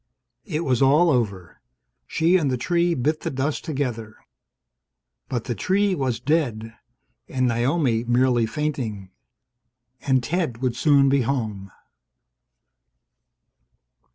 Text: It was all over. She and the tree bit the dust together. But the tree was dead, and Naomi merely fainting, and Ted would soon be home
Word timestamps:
It 0.47 0.61
was 0.65 0.81
all 0.81 1.11
over. 1.11 1.61
She 2.07 2.35
and 2.35 2.49
the 2.49 2.57
tree 2.57 2.95
bit 2.95 3.19
the 3.19 3.29
dust 3.29 3.63
together. 3.63 4.15
But 5.29 5.43
the 5.43 5.53
tree 5.53 5.93
was 5.93 6.19
dead, 6.19 6.73
and 7.27 7.47
Naomi 7.47 8.03
merely 8.05 8.47
fainting, 8.47 9.11
and 10.01 10.23
Ted 10.23 10.57
would 10.57 10.75
soon 10.75 11.07
be 11.07 11.21
home 11.21 11.69